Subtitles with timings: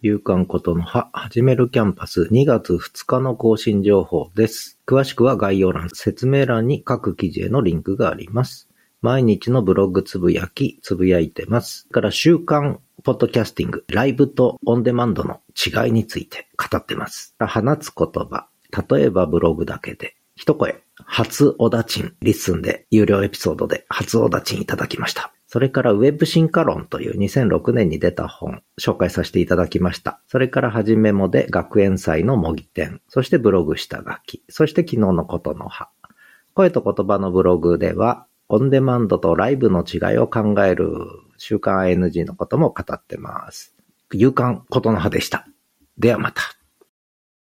[0.00, 4.78] 夕刊ことのは、始めるキャンパス2月2日の更新情報です。
[4.86, 8.68] 詳しくは概要欄、説明欄に各記事へのリンクがあります。
[9.02, 11.88] 毎日のブログつぶやき、つぶやいてます。
[11.88, 17.34] から週刊ポッドキャスティング、ライブとオンデマンドの違いについて語ってます。
[17.40, 18.46] 放つ言葉、
[18.88, 25.32] 例えばブログだけで、一声、初お駄賃、 LISTEN で、有料エピソードで初お駄賃いただきました。
[25.48, 30.20] それからウェブ進化論という2006年に出た本、紹介させていただきました。
[30.26, 35.88] それからはじめもで学園祭の模擬店、そしてブログ下書き、そして昨日のことのは。
[36.52, 40.90] 声と言葉のブログでは、オンデマンドとライブの違いを考える
[41.38, 43.74] 週刊 ING のことも語ってます。
[44.12, 45.46] 夕刊ことの葉でした。
[45.96, 46.57] ではまた。